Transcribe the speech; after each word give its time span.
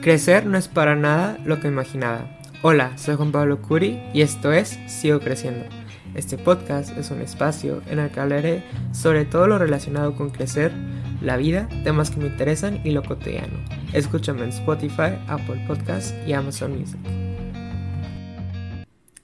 Crecer 0.00 0.46
no 0.46 0.56
es 0.56 0.68
para 0.68 0.94
nada 0.94 1.38
lo 1.44 1.58
que 1.58 1.66
imaginaba. 1.66 2.38
Hola, 2.62 2.96
soy 2.96 3.16
Juan 3.16 3.32
Pablo 3.32 3.60
Curi 3.60 4.00
y 4.14 4.22
esto 4.22 4.52
es 4.52 4.78
Sigo 4.86 5.18
Creciendo. 5.18 5.66
Este 6.14 6.38
podcast 6.38 6.96
es 6.96 7.10
un 7.10 7.20
espacio 7.20 7.82
en 7.88 7.98
el 7.98 8.10
que 8.12 8.20
hablaré 8.20 8.62
sobre 8.92 9.24
todo 9.24 9.48
lo 9.48 9.58
relacionado 9.58 10.14
con 10.14 10.30
crecer, 10.30 10.72
la 11.20 11.36
vida, 11.36 11.68
temas 11.82 12.12
que 12.12 12.20
me 12.20 12.28
interesan 12.28 12.80
y 12.84 12.92
lo 12.92 13.02
cotidiano. 13.02 13.58
Escúchame 13.92 14.44
en 14.44 14.50
Spotify, 14.50 15.18
Apple 15.26 15.64
Podcasts 15.66 16.14
y 16.24 16.32
Amazon 16.32 16.78
Music. 16.78 17.00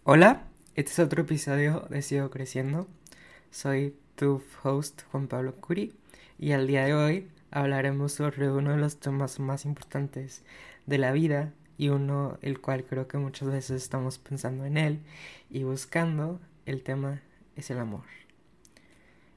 Hola, 0.03 0.43
este 0.75 0.91
es 0.91 0.99
otro 0.99 1.23
episodio 1.23 1.87
de 1.89 2.03
Sigo 2.03 2.31
Creciendo. 2.31 2.89
Soy 3.53 3.95
tu 4.17 4.43
host 4.65 5.03
Juan 5.13 5.29
Pablo 5.29 5.55
Curi 5.55 5.93
y 6.37 6.51
al 6.51 6.67
día 6.67 6.85
de 6.85 6.95
hoy 6.95 7.29
hablaremos 7.55 8.13
sobre 8.13 8.51
uno 8.51 8.73
de 8.73 8.79
los 8.79 8.99
temas 8.99 9.39
más 9.39 9.65
importantes 9.65 10.43
de 10.87 10.99
la 10.99 11.13
vida 11.13 11.53
y 11.79 11.89
uno 11.89 12.37
el 12.43 12.61
cual 12.61 12.85
creo 12.85 13.07
que 13.07 13.17
muchas 13.17 13.49
veces 13.49 13.81
estamos 13.81 14.19
pensando 14.19 14.65
en 14.65 14.77
él 14.77 15.01
y 15.51 15.63
buscando 15.63 16.41
el 16.67 16.83
tema 16.83 17.23
es 17.55 17.71
el 17.71 17.79
amor. 17.79 18.03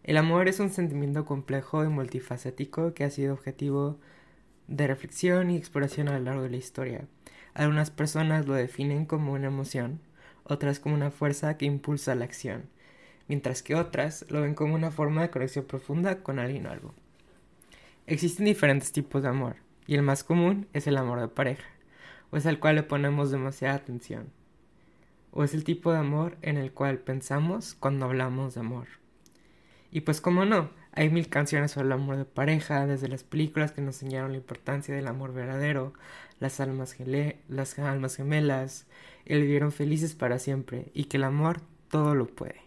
El 0.03 0.17
amor 0.17 0.47
es 0.47 0.59
un 0.59 0.71
sentimiento 0.71 1.25
complejo 1.25 1.83
y 1.83 1.89
multifacético 1.89 2.95
que 2.95 3.03
ha 3.03 3.11
sido 3.11 3.35
objetivo 3.35 3.99
de 4.67 4.87
reflexión 4.87 5.51
y 5.51 5.57
exploración 5.57 6.07
a 6.07 6.17
lo 6.17 6.25
largo 6.25 6.41
de 6.41 6.49
la 6.49 6.57
historia. 6.57 7.05
Algunas 7.53 7.91
personas 7.91 8.47
lo 8.47 8.55
definen 8.55 9.05
como 9.05 9.33
una 9.33 9.47
emoción, 9.47 9.99
otras 10.43 10.79
como 10.79 10.95
una 10.95 11.11
fuerza 11.11 11.57
que 11.57 11.65
impulsa 11.65 12.15
la 12.15 12.25
acción, 12.25 12.63
mientras 13.27 13.61
que 13.61 13.75
otras 13.75 14.25
lo 14.29 14.41
ven 14.41 14.55
como 14.55 14.73
una 14.73 14.89
forma 14.89 15.21
de 15.21 15.29
conexión 15.29 15.65
profunda 15.65 16.23
con 16.23 16.39
alguien 16.39 16.65
o 16.65 16.71
algo. 16.71 16.95
Existen 18.09 18.45
diferentes 18.45 18.93
tipos 18.93 19.21
de 19.21 19.27
amor, 19.27 19.57
y 19.85 19.95
el 19.95 20.01
más 20.01 20.23
común 20.23 20.69
es 20.71 20.87
el 20.87 20.95
amor 20.95 21.19
de 21.19 21.27
pareja, 21.27 21.67
o 22.31 22.37
es 22.37 22.45
al 22.45 22.57
cual 22.57 22.75
le 22.75 22.83
ponemos 22.83 23.31
demasiada 23.31 23.75
atención, 23.75 24.31
o 25.31 25.43
es 25.43 25.53
el 25.53 25.65
tipo 25.65 25.91
de 25.91 25.97
amor 25.97 26.37
en 26.41 26.55
el 26.55 26.71
cual 26.71 26.99
pensamos 26.99 27.73
cuando 27.73 28.05
hablamos 28.05 28.53
de 28.53 28.61
amor. 28.61 28.87
Y 29.91 30.01
pues 30.01 30.21
como 30.21 30.45
no, 30.45 30.69
hay 30.93 31.09
mil 31.09 31.27
canciones 31.27 31.71
sobre 31.71 31.87
el 31.87 31.91
amor 31.91 32.15
de 32.15 32.23
pareja, 32.23 32.87
desde 32.87 33.09
las 33.09 33.25
películas 33.25 33.73
que 33.73 33.81
nos 33.81 34.01
enseñaron 34.01 34.31
la 34.31 34.37
importancia 34.37 34.95
del 34.95 35.07
amor 35.07 35.33
verdadero, 35.33 35.91
las 36.39 36.61
almas, 36.61 36.95
las 37.49 37.77
almas 37.77 38.15
gemelas, 38.15 38.87
el 39.25 39.41
vivieron 39.41 39.73
felices 39.73 40.15
para 40.15 40.39
siempre, 40.39 40.91
y 40.93 41.05
que 41.05 41.17
el 41.17 41.25
amor 41.25 41.59
todo 41.89 42.15
lo 42.15 42.27
puede. 42.27 42.61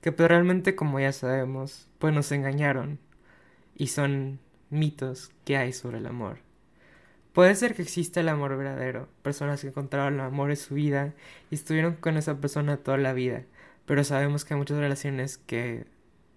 Que 0.00 0.10
pues 0.10 0.28
realmente 0.28 0.74
como 0.74 0.98
ya 0.98 1.12
sabemos, 1.12 1.86
pues 2.00 2.12
nos 2.12 2.32
engañaron, 2.32 2.98
y 3.76 3.86
son 3.86 4.40
mitos 4.70 5.30
que 5.44 5.56
hay 5.56 5.72
sobre 5.72 5.98
el 5.98 6.06
amor. 6.06 6.38
Puede 7.32 7.54
ser 7.56 7.74
que 7.74 7.82
exista 7.82 8.20
el 8.20 8.28
amor 8.28 8.56
verdadero, 8.56 9.08
personas 9.22 9.60
que 9.60 9.68
encontraron 9.68 10.14
el 10.14 10.20
amor 10.20 10.50
en 10.50 10.56
su 10.56 10.74
vida 10.74 11.14
y 11.50 11.56
estuvieron 11.56 11.94
con 11.94 12.16
esa 12.16 12.40
persona 12.40 12.76
toda 12.76 12.96
la 12.96 13.12
vida, 13.12 13.42
pero 13.86 14.04
sabemos 14.04 14.44
que 14.44 14.54
hay 14.54 14.58
muchas 14.58 14.78
relaciones 14.78 15.38
que, 15.38 15.84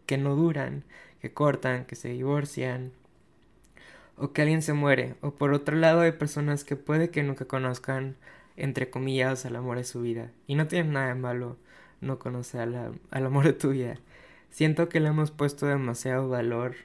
que 0.07 0.17
no 0.17 0.35
duran, 0.35 0.83
que 1.21 1.31
cortan, 1.31 1.85
que 1.85 1.95
se 1.95 2.09
divorcian, 2.09 2.91
o 4.17 4.33
que 4.33 4.41
alguien 4.41 4.63
se 4.63 4.73
muere, 4.73 5.15
o 5.21 5.35
por 5.35 5.53
otro 5.53 5.75
lado 5.75 6.01
hay 6.01 6.13
personas 6.13 6.63
que 6.63 6.75
puede 6.75 7.11
que 7.11 7.21
nunca 7.21 7.45
conozcan, 7.45 8.15
entre 8.55 8.89
comillas, 8.89 9.45
al 9.45 9.55
amor 9.55 9.77
de 9.77 9.83
su 9.83 10.01
vida, 10.01 10.31
y 10.47 10.55
no 10.55 10.67
tienen 10.67 10.93
nada 10.93 11.09
de 11.09 11.15
malo 11.15 11.57
no 12.01 12.19
conocer 12.19 12.61
al 12.61 13.25
amor 13.25 13.45
de 13.45 13.53
tu 13.53 13.69
vida. 13.69 13.99
Siento 14.49 14.89
que 14.89 14.99
le 14.99 15.09
hemos 15.09 15.31
puesto 15.31 15.67
demasiado 15.67 16.29
valor 16.29 16.75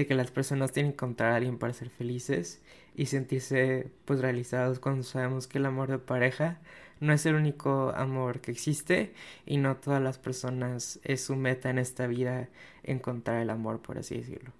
de 0.00 0.06
que 0.06 0.14
las 0.14 0.30
personas 0.30 0.72
tienen 0.72 0.92
que 0.92 0.96
encontrar 0.96 1.32
a 1.32 1.36
alguien 1.36 1.58
para 1.58 1.74
ser 1.74 1.90
felices 1.90 2.60
y 2.96 3.06
sentirse 3.06 3.90
pues 4.06 4.20
realizados 4.20 4.80
cuando 4.80 5.02
sabemos 5.02 5.46
que 5.46 5.58
el 5.58 5.66
amor 5.66 5.90
de 5.90 5.98
pareja 5.98 6.58
no 7.00 7.12
es 7.12 7.26
el 7.26 7.34
único 7.34 7.92
amor 7.94 8.40
que 8.40 8.50
existe 8.50 9.12
y 9.46 9.58
no 9.58 9.76
todas 9.76 10.02
las 10.02 10.18
personas 10.18 11.00
es 11.04 11.22
su 11.22 11.36
meta 11.36 11.70
en 11.70 11.78
esta 11.78 12.06
vida 12.06 12.48
encontrar 12.82 13.42
el 13.42 13.50
amor 13.50 13.80
por 13.82 13.98
así 13.98 14.16
decirlo. 14.16 14.52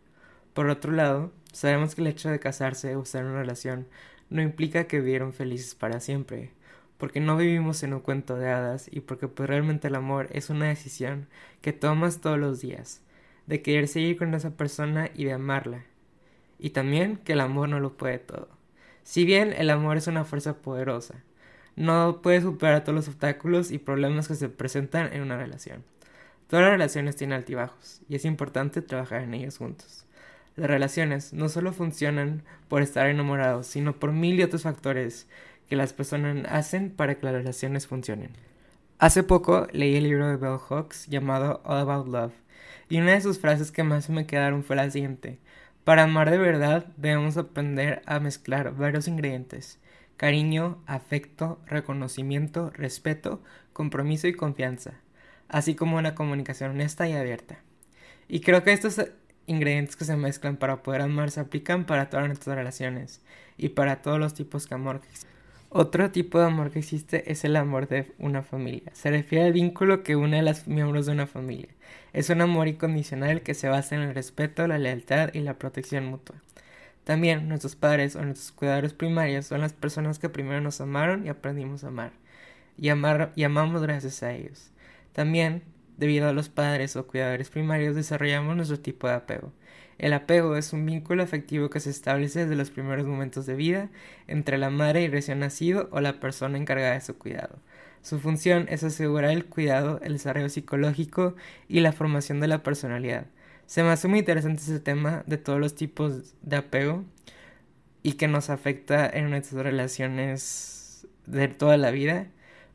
Por 0.52 0.68
otro 0.68 0.92
lado, 0.92 1.32
sabemos 1.52 1.94
que 1.94 2.02
el 2.02 2.08
hecho 2.08 2.28
de 2.28 2.38
casarse 2.40 2.94
o 2.96 3.02
estar 3.02 3.22
en 3.22 3.28
una 3.28 3.40
relación 3.40 3.86
no 4.28 4.42
implica 4.42 4.84
que 4.84 5.00
vivieron 5.00 5.32
felices 5.32 5.74
para 5.74 6.00
siempre, 6.00 6.50
porque 6.98 7.20
no 7.20 7.36
vivimos 7.36 7.82
en 7.82 7.94
un 7.94 8.00
cuento 8.00 8.36
de 8.36 8.50
hadas 8.50 8.88
y 8.92 9.00
porque 9.00 9.26
pues 9.26 9.48
realmente 9.48 9.88
el 9.88 9.94
amor 9.94 10.28
es 10.32 10.50
una 10.50 10.68
decisión 10.68 11.28
que 11.62 11.72
tomas 11.72 12.20
todos 12.20 12.38
los 12.38 12.60
días 12.60 13.00
de 13.50 13.62
querer 13.62 13.88
seguir 13.88 14.16
con 14.16 14.32
esa 14.32 14.50
persona 14.50 15.10
y 15.12 15.24
de 15.24 15.32
amarla. 15.32 15.84
Y 16.60 16.70
también 16.70 17.16
que 17.16 17.32
el 17.32 17.40
amor 17.40 17.68
no 17.68 17.80
lo 17.80 17.96
puede 17.96 18.20
todo. 18.20 18.48
Si 19.02 19.24
bien 19.24 19.52
el 19.52 19.70
amor 19.70 19.96
es 19.96 20.06
una 20.06 20.24
fuerza 20.24 20.58
poderosa, 20.58 21.16
no 21.74 22.22
puede 22.22 22.42
superar 22.42 22.84
todos 22.84 22.94
los 22.94 23.08
obstáculos 23.08 23.72
y 23.72 23.78
problemas 23.78 24.28
que 24.28 24.36
se 24.36 24.48
presentan 24.48 25.12
en 25.12 25.22
una 25.22 25.36
relación. 25.36 25.82
Todas 26.46 26.62
las 26.62 26.72
relaciones 26.72 27.16
tienen 27.16 27.38
altibajos 27.38 28.02
y 28.08 28.14
es 28.14 28.24
importante 28.24 28.82
trabajar 28.82 29.22
en 29.22 29.34
ellos 29.34 29.58
juntos. 29.58 30.06
Las 30.54 30.70
relaciones 30.70 31.32
no 31.32 31.48
solo 31.48 31.72
funcionan 31.72 32.44
por 32.68 32.82
estar 32.82 33.08
enamorados, 33.08 33.66
sino 33.66 33.98
por 33.98 34.12
mil 34.12 34.38
y 34.38 34.44
otros 34.44 34.62
factores 34.62 35.26
que 35.68 35.74
las 35.74 35.92
personas 35.92 36.46
hacen 36.48 36.90
para 36.90 37.16
que 37.16 37.26
las 37.26 37.34
relaciones 37.34 37.88
funcionen. 37.88 38.30
Hace 39.00 39.24
poco 39.24 39.66
leí 39.72 39.96
el 39.96 40.04
libro 40.04 40.28
de 40.28 40.36
Bell 40.36 40.58
Hooks 40.58 41.08
llamado 41.08 41.60
All 41.64 41.78
About 41.78 42.06
Love, 42.06 42.32
y 42.90 42.98
una 42.98 43.12
de 43.12 43.20
sus 43.22 43.38
frases 43.38 43.70
que 43.70 43.84
más 43.84 44.10
me 44.10 44.26
quedaron 44.26 44.64
fue 44.64 44.76
la 44.76 44.90
siguiente. 44.90 45.38
Para 45.84 46.02
amar 46.02 46.30
de 46.30 46.38
verdad 46.38 46.86
debemos 46.96 47.36
aprender 47.36 48.02
a 48.04 48.20
mezclar 48.20 48.74
varios 48.74 49.08
ingredientes. 49.08 49.78
Cariño, 50.16 50.82
afecto, 50.86 51.60
reconocimiento, 51.66 52.70
respeto, 52.70 53.42
compromiso 53.72 54.26
y 54.26 54.34
confianza, 54.34 54.94
así 55.48 55.74
como 55.74 55.96
una 55.96 56.14
comunicación 56.14 56.72
honesta 56.72 57.08
y 57.08 57.12
abierta. 57.12 57.60
Y 58.28 58.40
creo 58.40 58.62
que 58.64 58.72
estos 58.72 59.00
ingredientes 59.46 59.96
que 59.96 60.04
se 60.04 60.16
mezclan 60.16 60.56
para 60.56 60.82
poder 60.82 61.02
amar 61.02 61.30
se 61.30 61.40
aplican 61.40 61.86
para 61.86 62.10
todas 62.10 62.26
nuestras 62.26 62.56
relaciones 62.56 63.22
y 63.56 63.70
para 63.70 64.02
todos 64.02 64.18
los 64.18 64.34
tipos 64.34 64.68
de 64.68 64.74
amor 64.74 65.00
que 65.00 65.08
existen. 65.08 65.29
Otro 65.72 66.10
tipo 66.10 66.40
de 66.40 66.46
amor 66.46 66.72
que 66.72 66.80
existe 66.80 67.30
es 67.30 67.44
el 67.44 67.54
amor 67.54 67.86
de 67.86 68.12
una 68.18 68.42
familia. 68.42 68.90
Se 68.92 69.08
refiere 69.08 69.44
al 69.44 69.52
vínculo 69.52 70.02
que 70.02 70.16
une 70.16 70.40
a 70.40 70.42
los 70.42 70.66
miembros 70.66 71.06
de 71.06 71.12
una 71.12 71.28
familia. 71.28 71.68
Es 72.12 72.28
un 72.28 72.40
amor 72.40 72.66
incondicional 72.66 73.42
que 73.42 73.54
se 73.54 73.68
basa 73.68 73.94
en 73.94 74.02
el 74.02 74.12
respeto, 74.12 74.66
la 74.66 74.78
lealtad 74.78 75.30
y 75.32 75.38
la 75.38 75.58
protección 75.58 76.06
mutua. 76.06 76.42
También 77.04 77.48
nuestros 77.48 77.76
padres 77.76 78.16
o 78.16 78.22
nuestros 78.24 78.50
cuidadores 78.50 78.94
primarios 78.94 79.46
son 79.46 79.60
las 79.60 79.72
personas 79.72 80.18
que 80.18 80.28
primero 80.28 80.60
nos 80.60 80.80
amaron 80.80 81.24
y 81.24 81.28
aprendimos 81.28 81.84
a 81.84 81.88
amar. 81.88 82.12
Y, 82.76 82.88
amar, 82.88 83.32
amamos 83.44 83.80
gracias 83.82 84.24
a 84.24 84.32
ellos. 84.32 84.72
También, 85.12 85.62
debido 85.98 86.28
a 86.28 86.32
los 86.32 86.48
padres 86.48 86.96
o 86.96 87.06
cuidadores 87.06 87.48
primarios, 87.48 87.94
desarrollamos 87.94 88.56
nuestro 88.56 88.80
tipo 88.80 89.06
de 89.06 89.14
apego. 89.14 89.52
El 90.00 90.14
apego 90.14 90.56
es 90.56 90.72
un 90.72 90.86
vínculo 90.86 91.22
afectivo 91.22 91.68
que 91.68 91.78
se 91.78 91.90
establece 91.90 92.40
desde 92.40 92.56
los 92.56 92.70
primeros 92.70 93.04
momentos 93.04 93.44
de 93.44 93.54
vida 93.54 93.90
entre 94.28 94.56
la 94.56 94.70
madre 94.70 95.02
y 95.02 95.08
recién 95.08 95.40
nacido 95.40 95.90
o 95.92 96.00
la 96.00 96.20
persona 96.20 96.56
encargada 96.56 96.94
de 96.94 97.02
su 97.02 97.18
cuidado. 97.18 97.58
Su 98.00 98.18
función 98.18 98.64
es 98.70 98.82
asegurar 98.82 99.30
el 99.30 99.44
cuidado, 99.44 100.00
el 100.02 100.14
desarrollo 100.14 100.48
psicológico 100.48 101.36
y 101.68 101.80
la 101.80 101.92
formación 101.92 102.40
de 102.40 102.48
la 102.48 102.62
personalidad. 102.62 103.26
Se 103.66 103.82
me 103.82 103.90
hace 103.90 104.08
muy 104.08 104.20
interesante 104.20 104.62
ese 104.62 104.80
tema 104.80 105.22
de 105.26 105.36
todos 105.36 105.60
los 105.60 105.74
tipos 105.74 106.34
de 106.40 106.56
apego 106.56 107.04
y 108.02 108.14
que 108.14 108.26
nos 108.26 108.48
afecta 108.48 109.06
en 109.06 109.28
nuestras 109.28 109.62
relaciones 109.62 111.06
de 111.26 111.48
toda 111.48 111.76
la 111.76 111.90
vida, 111.90 112.28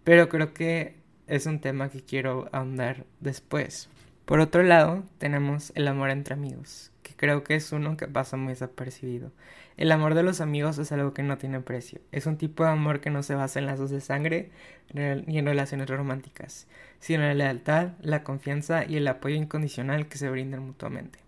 pero 0.04 0.30
creo 0.30 0.54
que 0.54 0.98
es 1.26 1.48
un 1.48 1.60
tema 1.60 1.90
que 1.90 2.04
quiero 2.04 2.50
ahondar 2.52 3.08
después. 3.20 3.90
Por 4.26 4.40
otro 4.40 4.64
lado, 4.64 5.04
tenemos 5.20 5.72
el 5.76 5.88
amor 5.88 6.10
entre 6.10 6.34
amigos, 6.34 6.92
que 7.04 7.14
creo 7.16 7.44
que 7.44 7.54
es 7.54 7.72
uno 7.72 7.96
que 7.96 8.08
pasa 8.08 8.38
muy 8.38 8.54
desapercibido. 8.54 9.32
El 9.78 9.92
amor 9.92 10.16
de 10.16 10.24
los 10.24 10.42
amigos 10.42 10.80
es 10.80 10.92
algo 10.92 11.14
que 11.14 11.22
no 11.22 11.38
tiene 11.38 11.60
precio. 11.60 12.02
Es 12.12 12.26
un 12.26 12.38
tipo 12.38 12.64
de 12.64 12.72
amor 12.72 13.02
que 13.02 13.12
no 13.12 13.22
se 13.22 13.36
basa 13.36 13.60
en 13.60 13.68
lazos 13.68 13.92
de 13.92 14.02
sangre 14.02 14.50
ni 14.94 15.38
en 15.38 15.46
relaciones 15.46 15.88
románticas, 15.90 16.68
sino 17.00 17.22
en 17.22 17.38
la 17.38 17.46
lealtad, 17.46 17.90
la 18.02 18.24
confianza 18.24 18.84
y 18.84 18.98
el 18.98 19.08
apoyo 19.08 19.36
incondicional 19.36 20.08
que 20.08 20.18
se 20.18 20.30
brindan 20.30 20.66
mutuamente. 20.66 21.25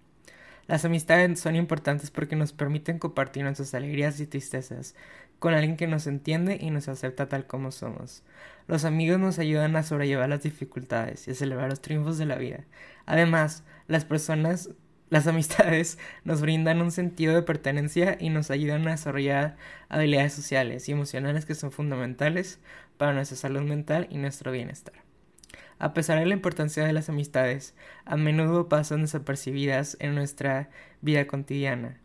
Las 0.68 0.84
amistades 0.84 1.40
son 1.40 1.56
importantes 1.56 2.12
porque 2.12 2.36
nos 2.36 2.52
permiten 2.52 3.00
compartir 3.00 3.44
nuestras 3.44 3.74
alegrías 3.74 4.20
y 4.20 4.28
tristezas 4.28 4.96
con 5.40 5.54
alguien 5.54 5.78
que 5.78 5.88
nos 5.88 6.08
entiende 6.08 6.58
y 6.60 6.72
nos 6.72 6.90
acepta 6.90 7.30
tal 7.30 7.48
como 7.48 7.72
somos. 7.72 8.24
Los 8.68 8.84
amigos 8.84 9.20
nos 9.20 9.40
ayudan 9.40 9.78
a 9.78 9.84
sobrellevar 9.84 10.28
las 10.28 10.44
dificultades 10.44 11.28
y 11.28 11.32
a 11.32 11.36
celebrar 11.36 11.70
los 11.70 11.82
triunfos 11.82 12.18
de 12.18 12.26
la 12.26 12.36
vida. 12.36 12.66
Además, 13.06 13.64
las 13.88 14.04
personas, 14.04 14.72
las 15.10 15.28
amistades 15.28 15.98
nos 16.26 16.42
brindan 16.42 16.82
un 16.82 16.92
sentido 16.92 17.34
de 17.34 17.44
pertenencia 17.44 18.18
y 18.20 18.30
nos 18.30 18.52
ayudan 18.52 18.86
a 18.88 18.92
desarrollar 18.92 19.56
habilidades 19.88 20.34
sociales 20.34 20.90
y 20.90 20.92
emocionales 20.92 21.46
que 21.46 21.56
son 21.56 21.72
fundamentales 21.72 22.60
para 22.98 23.14
nuestra 23.14 23.38
salud 23.38 23.62
mental 23.62 24.08
y 24.10 24.18
nuestro 24.18 24.52
bienestar. 24.52 25.07
A 25.80 25.94
pesar 25.94 26.20
de 26.20 26.26
la 26.26 26.34
importancia 26.34 26.86
de 26.86 26.94
las 26.94 27.10
amistades, 27.10 27.76
a 28.06 28.18
menudo 28.18 28.68
pasan 28.70 29.02
desapercibidas 29.02 29.98
en 30.00 30.16
nuestra 30.16 30.70
vida 31.02 31.28
cotidiana. 31.28 32.00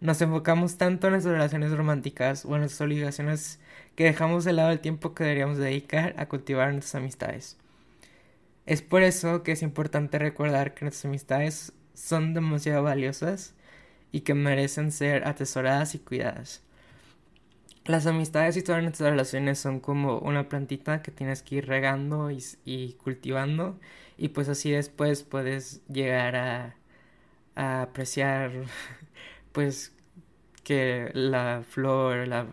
nos 0.00 0.20
enfocamos 0.22 0.78
tanto 0.78 1.08
en 1.08 1.14
nuestras 1.14 1.34
relaciones 1.34 1.72
románticas 1.72 2.44
o 2.44 2.54
en 2.54 2.60
nuestras 2.60 2.82
obligaciones 2.82 3.60
que 3.96 4.04
dejamos 4.04 4.44
de 4.44 4.52
lado 4.52 4.70
el 4.70 4.80
tiempo 4.80 5.14
que 5.14 5.24
deberíamos 5.24 5.58
dedicar 5.58 6.14
a 6.18 6.26
cultivar 6.28 6.72
nuestras 6.72 6.96
amistades. 6.96 7.56
Es 8.66 8.82
por 8.82 9.02
eso 9.02 9.42
que 9.42 9.52
es 9.52 9.62
importante 9.62 10.18
recordar 10.18 10.74
que 10.74 10.84
nuestras 10.84 11.06
amistades 11.06 11.72
son 11.94 12.34
demasiado 12.34 12.82
valiosas 12.84 13.54
y 14.12 14.20
que 14.20 14.34
merecen 14.34 14.92
ser 14.92 15.26
atesoradas 15.26 15.94
y 15.94 15.98
cuidadas. 15.98 16.62
Las 17.88 18.06
amistades 18.06 18.58
y 18.58 18.62
todas 18.62 18.82
nuestras 18.82 19.10
relaciones 19.10 19.58
son 19.58 19.80
como 19.80 20.18
una 20.18 20.48
plantita 20.50 21.00
que 21.00 21.10
tienes 21.10 21.42
que 21.42 21.56
ir 21.56 21.66
regando 21.66 22.30
y, 22.30 22.92
cultivando 23.02 23.80
y 24.18 24.28
pues 24.28 24.50
así 24.50 24.70
después 24.70 25.22
puedes 25.22 25.80
llegar 25.88 26.36
a, 26.36 26.76
a 27.56 27.82
apreciar 27.82 28.52
pues 29.52 29.94
que 30.64 31.10
la 31.14 31.64
flor, 31.66 32.28
la, 32.28 32.48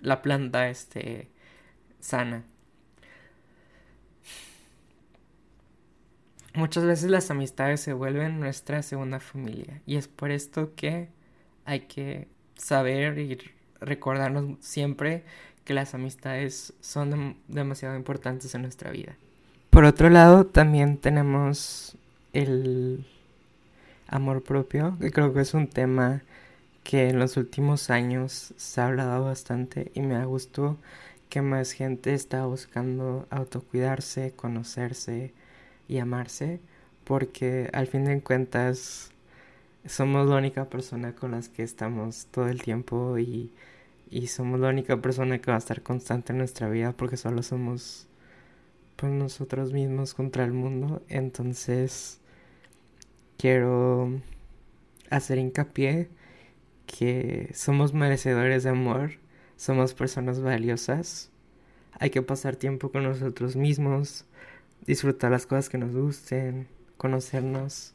la 0.00 0.22
planta 0.22 0.68
esté 0.70 1.28
sana. 2.00 2.44
Muchas 6.54 6.84
veces 6.84 7.10
las 7.10 7.30
amistades 7.30 7.80
se 7.82 7.92
vuelven 7.92 8.40
nuestra 8.40 8.82
segunda 8.82 9.20
familia 9.20 9.82
y 9.86 9.96
es 9.96 10.08
por 10.08 10.30
esto 10.30 10.74
que 10.74 11.10
hay 11.66 11.80
que 11.80 12.28
saber 12.56 13.18
y 13.18 13.36
recordarnos 13.84 14.56
siempre 14.60 15.22
que 15.64 15.74
las 15.74 15.94
amistades 15.94 16.72
son 16.80 17.36
demasiado 17.48 17.96
importantes 17.96 18.54
en 18.54 18.62
nuestra 18.62 18.90
vida. 18.90 19.14
Por 19.70 19.84
otro 19.84 20.10
lado, 20.10 20.46
también 20.46 20.98
tenemos 20.98 21.96
el 22.32 23.06
amor 24.08 24.42
propio, 24.42 24.96
que 25.00 25.10
creo 25.10 25.32
que 25.32 25.40
es 25.40 25.54
un 25.54 25.68
tema 25.68 26.22
que 26.84 27.08
en 27.08 27.18
los 27.18 27.36
últimos 27.36 27.90
años 27.90 28.52
se 28.56 28.80
ha 28.80 28.86
hablado 28.86 29.24
bastante 29.24 29.92
y 29.94 30.00
me 30.00 30.16
ha 30.16 30.24
gustado 30.24 30.76
que 31.28 31.40
más 31.40 31.72
gente 31.72 32.12
está 32.12 32.44
buscando 32.44 33.26
autocuidarse, 33.30 34.32
conocerse, 34.32 35.32
y 35.88 35.98
amarse, 35.98 36.60
porque 37.04 37.68
al 37.72 37.86
fin 37.86 38.04
de 38.04 38.20
cuentas 38.22 39.10
somos 39.86 40.26
la 40.26 40.36
única 40.36 40.66
persona 40.66 41.14
con 41.14 41.32
las 41.32 41.48
que 41.48 41.62
estamos 41.62 42.26
todo 42.30 42.48
el 42.48 42.62
tiempo 42.62 43.18
y, 43.18 43.50
y 44.12 44.26
somos 44.26 44.60
la 44.60 44.68
única 44.68 45.00
persona 45.00 45.40
que 45.40 45.50
va 45.50 45.56
a 45.56 45.58
estar 45.58 45.82
constante 45.82 46.32
en 46.32 46.38
nuestra 46.38 46.68
vida 46.68 46.92
porque 46.92 47.16
solo 47.16 47.42
somos 47.42 48.08
pues 48.96 49.10
nosotros 49.10 49.72
mismos 49.72 50.12
contra 50.12 50.44
el 50.44 50.52
mundo. 50.52 51.02
Entonces 51.08 52.20
quiero 53.38 54.20
hacer 55.08 55.38
hincapié 55.38 56.10
que 56.86 57.50
somos 57.54 57.94
merecedores 57.94 58.64
de 58.64 58.70
amor, 58.70 59.12
somos 59.56 59.94
personas 59.94 60.42
valiosas, 60.42 61.30
hay 61.98 62.10
que 62.10 62.20
pasar 62.20 62.56
tiempo 62.56 62.92
con 62.92 63.04
nosotros 63.04 63.56
mismos, 63.56 64.26
disfrutar 64.86 65.30
las 65.30 65.46
cosas 65.46 65.70
que 65.70 65.78
nos 65.78 65.96
gusten, 65.96 66.68
conocernos, 66.98 67.94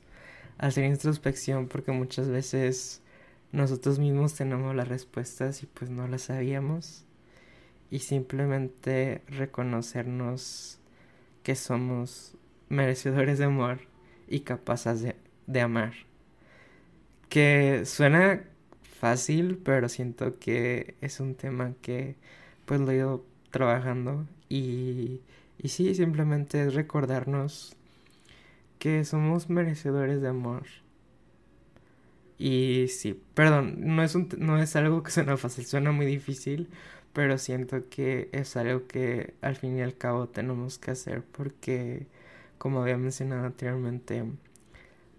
hacer 0.57 0.85
introspección 0.85 1.67
porque 1.67 1.91
muchas 1.91 2.27
veces 2.27 3.03
nosotros 3.51 3.99
mismos 3.99 4.33
tenemos 4.35 4.75
las 4.75 4.87
respuestas 4.87 5.63
y 5.63 5.65
pues 5.67 5.89
no 5.89 6.07
las 6.07 6.23
sabíamos 6.23 7.05
y 7.89 7.99
simplemente 7.99 9.21
reconocernos 9.27 10.79
que 11.43 11.55
somos 11.55 12.35
merecedores 12.69 13.37
de 13.39 13.45
amor 13.45 13.79
y 14.27 14.41
capaces 14.41 15.01
de, 15.01 15.15
de 15.47 15.61
amar. 15.61 15.93
Que 17.29 17.83
suena 17.85 18.43
fácil, 18.99 19.57
pero 19.63 19.89
siento 19.89 20.39
que 20.39 20.95
es 21.01 21.19
un 21.19 21.35
tema 21.35 21.73
que 21.81 22.15
pues 22.65 22.79
lo 22.81 22.91
he 22.91 22.95
ido 22.95 23.25
trabajando 23.51 24.25
y 24.49 25.21
y 25.59 25.69
sí, 25.69 25.95
simplemente 25.95 26.63
es 26.67 26.73
recordarnos 26.75 27.75
que 28.79 29.03
somos 29.05 29.49
merecedores 29.49 30.21
de 30.21 30.27
amor. 30.27 30.63
Y 32.37 32.87
sí, 32.89 33.19
perdón, 33.33 33.75
no 33.79 34.03
es, 34.03 34.15
un, 34.15 34.29
no 34.37 34.61
es 34.61 34.75
algo 34.75 35.03
que 35.03 35.11
suena 35.11 35.37
fácil, 35.37 35.65
suena 35.65 35.91
muy 35.91 36.05
difícil, 36.05 36.69
pero 37.13 37.37
siento 37.37 37.89
que 37.89 38.29
es 38.31 38.55
algo 38.57 38.87
que 38.87 39.35
al 39.41 39.55
fin 39.55 39.77
y 39.77 39.81
al 39.81 39.97
cabo 39.97 40.27
tenemos 40.29 40.77
que 40.77 40.91
hacer 40.91 41.23
porque, 41.23 42.07
como 42.59 42.81
había 42.81 42.97
mencionado 42.97 43.45
anteriormente, 43.45 44.25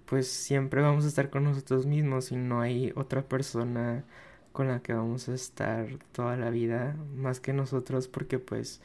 pues 0.06 0.28
siempre 0.28 0.80
vamos 0.82 1.04
a 1.04 1.08
estar 1.08 1.30
con 1.30 1.44
nosotros 1.44 1.86
mismos 1.86 2.32
y 2.32 2.36
no 2.36 2.60
hay 2.60 2.92
otra 2.96 3.22
persona 3.22 4.04
con 4.52 4.68
la 4.68 4.80
que 4.82 4.94
vamos 4.94 5.28
a 5.28 5.34
estar 5.34 5.86
toda 6.12 6.36
la 6.36 6.50
vida 6.50 6.96
más 7.16 7.40
que 7.40 7.52
nosotros 7.52 8.08
porque 8.08 8.38
pues 8.38 8.80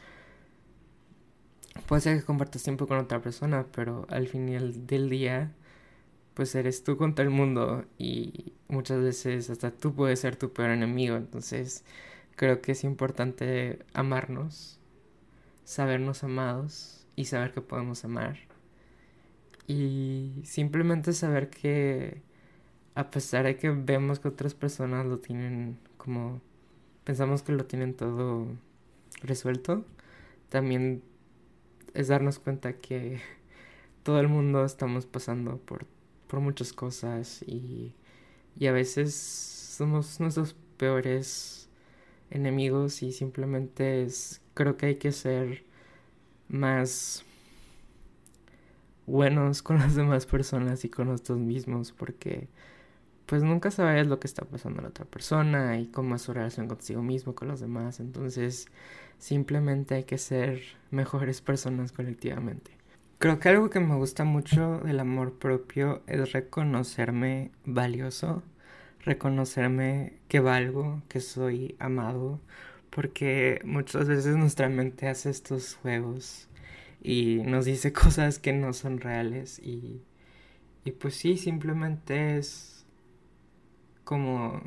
puede 1.88 2.02
ser 2.02 2.20
que 2.20 2.26
compartas 2.26 2.64
tiempo 2.64 2.88
con 2.88 2.98
otra 3.00 3.22
persona, 3.22 3.66
pero 3.76 4.06
al 4.10 4.28
final 4.28 4.86
del 4.88 5.10
día, 5.10 5.52
pues 6.34 6.56
eres 6.56 6.84
tú 6.84 6.98
contra 6.98 7.24
el 7.24 7.32
mundo 7.32 7.86
y 7.98 8.54
muchas 8.68 9.02
veces 9.02 9.50
hasta 9.50 9.72
tú 9.72 9.94
puedes 9.94 10.20
ser 10.20 10.36
tu 10.36 10.54
peor 10.54 10.72
enemigo. 10.72 11.16
Entonces, 11.16 11.84
creo 12.36 12.62
que 12.62 12.74
es 12.74 12.84
importante 12.84 13.80
amarnos, 13.94 14.80
sabernos 15.66 16.24
amados 16.24 17.06
y 17.16 17.26
saber 17.26 17.54
que 17.54 17.62
podemos 17.62 18.04
amar. 18.06 18.38
Y 19.68 20.42
simplemente 20.44 21.14
saber 21.14 21.50
que 21.50 22.22
a 22.96 23.10
pesar 23.12 23.46
de 23.46 23.58
que 23.58 23.70
vemos 23.70 24.20
que 24.20 24.28
otras 24.28 24.54
personas 24.54 25.06
lo 25.06 25.20
tienen 25.20 25.80
como 25.98 26.42
pensamos 27.04 27.44
que 27.44 27.52
lo 27.54 27.66
tienen 27.66 27.94
todo 27.94 28.48
resuelto, 29.22 29.86
también 30.50 31.04
es 31.94 32.08
darnos 32.08 32.40
cuenta 32.40 32.74
que 32.74 33.20
todo 34.04 34.20
el 34.20 34.28
mundo 34.28 34.66
estamos 34.66 35.06
pasando 35.06 35.58
por, 35.58 35.86
por 36.34 36.40
muchas 36.40 36.74
cosas 36.74 37.44
y, 37.44 37.94
y 38.58 38.66
a 38.66 38.72
veces 38.72 39.14
somos 39.14 40.20
nuestros 40.20 40.56
peores 40.78 41.70
enemigos 42.32 43.04
y 43.04 43.12
simplemente 43.12 44.02
es, 44.02 44.42
creo 44.56 44.76
que 44.76 44.88
hay 44.88 44.96
que 44.96 45.12
ser 45.12 45.64
más 46.48 47.24
buenos 49.06 49.62
con 49.62 49.78
las 49.78 49.94
demás 49.96 50.26
personas 50.26 50.84
y 50.86 50.90
con 50.90 51.10
nosotros 51.10 51.38
mismos 51.38 51.92
porque 51.92 52.48
pues 53.28 53.44
nunca 53.44 53.70
sabes 53.70 54.08
lo 54.08 54.20
que 54.20 54.26
está 54.26 54.44
pasando 54.44 54.80
a 54.80 54.82
la 54.82 54.90
otra 54.90 55.06
persona 55.06 55.80
y 55.80 55.86
cómo 55.86 56.16
es 56.16 56.24
su 56.24 56.34
relación 56.34 56.68
consigo 56.68 57.04
mismo, 57.04 57.36
con 57.36 57.48
los 57.48 57.60
demás. 57.60 58.00
Entonces, 58.00 58.66
simplemente 59.20 59.94
hay 59.94 60.04
que 60.06 60.18
ser 60.18 60.64
mejores 60.90 61.42
personas 61.42 61.92
colectivamente. 61.92 62.72
Creo 63.24 63.40
que 63.40 63.48
algo 63.48 63.70
que 63.70 63.80
me 63.80 63.96
gusta 63.96 64.26
mucho 64.26 64.80
del 64.80 65.00
amor 65.00 65.40
propio 65.40 66.04
es 66.08 66.34
reconocerme 66.34 67.52
valioso, 67.64 68.44
reconocerme 69.06 70.20
que 70.28 70.42
valgo, 70.42 71.02
que 71.08 71.22
soy 71.22 71.78
amado, 71.80 72.42
porque 72.90 73.62
muchas 73.64 74.10
veces 74.10 74.36
nuestra 74.36 74.68
mente 74.68 75.08
hace 75.08 75.30
estos 75.30 75.76
juegos 75.76 76.50
y 77.02 77.38
nos 77.46 77.64
dice 77.64 77.94
cosas 78.04 78.40
que 78.40 78.52
no 78.52 78.74
son 78.74 79.00
reales 79.00 79.58
y, 79.60 80.02
y 80.84 80.92
pues 80.92 81.16
sí, 81.16 81.38
simplemente 81.38 82.38
es 82.38 82.86
como 84.04 84.64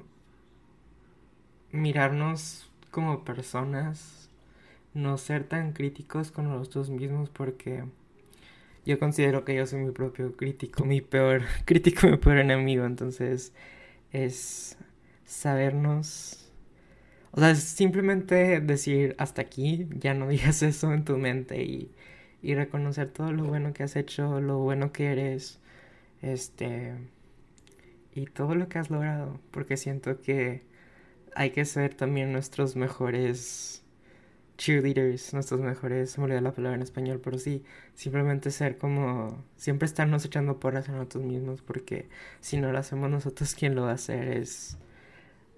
mirarnos 1.73 2.71
como 2.91 3.23
personas, 3.23 4.31
no 4.95 5.19
ser 5.19 5.45
tan 5.45 5.73
críticos 5.75 6.31
con 6.31 6.49
nosotros 6.49 6.89
mismos 6.89 7.29
porque 7.29 7.85
yo 8.87 8.99
considero 8.99 9.45
que 9.45 9.55
yo 9.57 9.67
soy 9.67 9.81
mi 9.81 9.93
propio 9.93 10.37
crítico, 10.37 10.85
mi 10.85 11.01
peor 11.01 11.43
crítico, 11.67 12.09
mi 12.09 12.17
peor 12.19 12.39
enemigo, 12.39 12.85
entonces 12.87 13.53
es 14.13 14.79
sabernos, 15.25 16.51
o 17.33 17.41
sea, 17.41 17.51
es 17.51 17.63
simplemente 17.65 18.61
decir 18.61 19.15
hasta 19.19 19.43
aquí, 19.43 19.89
ya 19.99 20.15
no 20.15 20.29
digas 20.29 20.63
eso 20.65 20.93
en 20.95 21.05
tu 21.05 21.19
mente 21.19 21.63
y, 21.65 21.93
y 22.43 22.55
reconocer 22.55 23.11
todo 23.11 23.33
lo 23.33 23.45
bueno 23.45 23.73
que 23.75 23.83
has 23.85 23.97
hecho, 23.97 24.41
lo 24.41 24.59
bueno 24.59 24.93
que 24.93 25.07
eres, 25.13 25.61
este 26.23 26.95
y 28.15 28.27
todo 28.27 28.55
lo 28.55 28.69
que 28.69 28.79
has 28.79 28.91
logrado, 28.91 29.41
porque 29.51 29.77
siento 29.77 30.21
que 30.23 30.63
hay 31.35 31.51
que 31.51 31.65
ser 31.67 31.95
también 31.95 32.33
nuestros 32.33 32.77
mejores 32.77 33.85
cheerleaders, 34.57 35.35
nuestros 35.35 35.61
mejores, 35.61 36.11
se 36.11 36.21
me 36.21 36.25
olvidó 36.25 36.41
la 36.41 36.53
palabra 36.53 36.77
en 36.77 36.83
español, 36.83 37.21
pero 37.23 37.39
sí, 37.39 37.65
simplemente 37.95 38.51
ser 38.51 38.79
como, 38.79 39.45
siempre 39.57 39.87
estarnos 39.87 40.25
echando 40.25 40.59
porras 40.61 40.89
a 40.89 40.93
nosotros 40.93 41.25
mismos, 41.25 41.63
porque 41.63 42.09
si 42.41 42.57
no 42.57 42.73
lo 42.73 42.79
hacemos 42.79 43.11
nosotros, 43.11 43.55
¿quién 43.55 43.75
lo 43.75 43.83
va 43.83 43.91
a 43.91 43.95
hacer? 43.95 44.29
Es, 44.29 44.79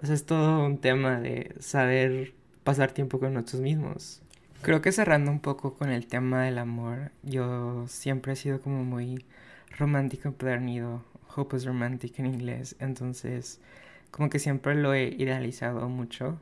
es 0.02 0.26
todo 0.26 0.64
un 0.64 0.78
tema 0.78 1.20
de 1.20 1.54
saber 1.60 2.34
pasar 2.64 2.92
tiempo 2.92 3.18
con 3.18 3.34
nosotros 3.34 3.62
mismos. 3.62 4.22
Creo 4.62 4.82
que 4.82 4.92
cerrando 4.92 5.30
un 5.30 5.40
poco 5.40 5.74
con 5.74 5.90
el 5.90 6.06
tema 6.06 6.42
del 6.42 6.58
amor, 6.58 7.12
yo 7.22 7.86
siempre 7.88 8.32
he 8.32 8.36
sido 8.36 8.60
como 8.60 8.84
muy 8.84 9.24
romántico 9.78 10.28
empedernido 10.28 11.04
Hope 11.34 11.56
is 11.56 11.64
Romantic 11.64 12.18
en 12.18 12.26
inglés. 12.26 12.74
Entonces, 12.80 13.60
como 14.10 14.30
que 14.30 14.40
siempre 14.40 14.74
lo 14.74 14.94
he 14.94 15.08
idealizado 15.08 15.88
mucho, 15.88 16.40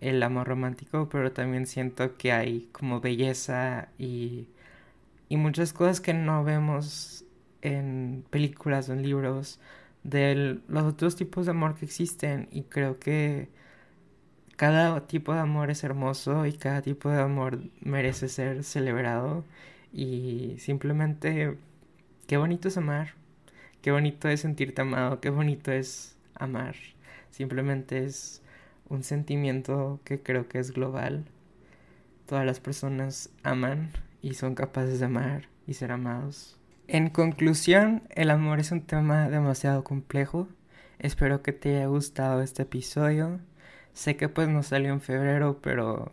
el 0.00 0.22
amor 0.22 0.48
romántico, 0.48 1.08
pero 1.10 1.32
también 1.32 1.66
siento 1.66 2.16
que 2.16 2.32
hay 2.32 2.68
como 2.72 3.00
belleza 3.00 3.88
y, 3.98 4.48
y 5.28 5.36
muchas 5.36 5.72
cosas 5.72 6.00
que 6.00 6.14
no 6.14 6.44
vemos 6.44 7.24
en 7.62 8.24
películas 8.30 8.88
o 8.88 8.94
en 8.94 9.02
libros 9.02 9.60
de 10.04 10.60
los 10.68 10.84
otros 10.84 11.16
tipos 11.16 11.46
de 11.46 11.52
amor 11.52 11.74
que 11.76 11.84
existen 11.84 12.48
y 12.52 12.62
creo 12.62 12.98
que 12.98 13.48
cada 14.56 15.06
tipo 15.06 15.32
de 15.34 15.40
amor 15.40 15.70
es 15.70 15.84
hermoso 15.84 16.46
y 16.46 16.52
cada 16.54 16.82
tipo 16.82 17.10
de 17.10 17.20
amor 17.20 17.60
merece 17.80 18.28
ser 18.28 18.64
celebrado 18.64 19.44
y 19.92 20.56
simplemente 20.58 21.56
qué 22.26 22.36
bonito 22.36 22.68
es 22.68 22.76
amar, 22.76 23.14
qué 23.82 23.90
bonito 23.92 24.28
es 24.28 24.40
sentirte 24.40 24.82
amado, 24.82 25.20
qué 25.20 25.30
bonito 25.30 25.72
es 25.72 26.16
amar. 26.34 26.76
Simplemente 27.30 28.04
es 28.04 28.42
un 28.90 29.04
sentimiento 29.04 30.00
que 30.04 30.20
creo 30.20 30.48
que 30.48 30.58
es 30.58 30.72
global. 30.72 31.24
Todas 32.26 32.44
las 32.44 32.60
personas 32.60 33.30
aman 33.42 33.92
y 34.20 34.34
son 34.34 34.54
capaces 34.54 34.98
de 34.98 35.06
amar 35.06 35.48
y 35.66 35.74
ser 35.74 35.92
amados. 35.92 36.58
En 36.88 37.08
conclusión, 37.08 38.02
el 38.10 38.30
amor 38.30 38.58
es 38.58 38.72
un 38.72 38.82
tema 38.82 39.30
demasiado 39.30 39.84
complejo. 39.84 40.48
Espero 40.98 41.42
que 41.42 41.52
te 41.52 41.76
haya 41.76 41.86
gustado 41.86 42.42
este 42.42 42.62
episodio. 42.62 43.40
Sé 43.94 44.16
que 44.16 44.28
pues 44.28 44.48
no 44.48 44.62
salió 44.62 44.92
en 44.92 45.00
febrero, 45.00 45.60
pero 45.62 46.10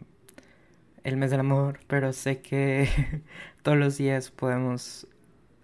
el 1.04 1.18
mes 1.18 1.32
del 1.32 1.40
amor, 1.40 1.80
pero 1.88 2.14
sé 2.14 2.42
que 2.42 2.90
todos 3.64 3.78
los 3.78 3.98
días 3.98 4.30
podemos 4.30 5.08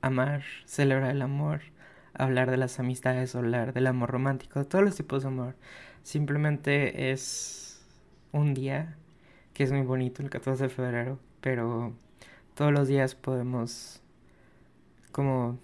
amar, 0.01 0.43
celebrar 0.65 1.12
el 1.12 1.22
amor, 1.22 1.62
hablar 2.13 2.50
de 2.50 2.58
las 2.58 2.79
amistades, 2.79 3.36
hablar 3.36 3.74
del 3.74 3.88
amor 3.88 4.10
romántico, 4.10 4.65
todos 4.65 4.84
los 4.84 4.96
tipos 4.96 5.24
de 5.24 5.29
amor. 5.29 5.55
Simplemente 6.03 7.12
es 7.12 7.81
un 8.31 8.53
día 8.53 8.98
que 9.53 9.63
es 9.63 9.72
muy 9.72 9.81
bonito, 9.81 10.22
el 10.22 10.29
14 10.29 10.63
de 10.63 10.69
febrero, 10.69 11.19
pero 11.41 11.93
todos 12.55 12.72
los 12.72 12.88
días 12.88 13.15
podemos 13.15 14.01
como 15.12 15.60